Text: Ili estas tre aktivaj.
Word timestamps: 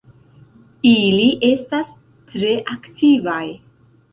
Ili 0.91 1.27
estas 1.49 1.93
tre 2.33 2.57
aktivaj. 2.77 3.45